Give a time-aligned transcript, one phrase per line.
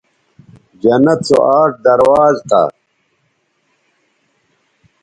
[0.81, 2.61] جنت سو آٹھ درواز تھا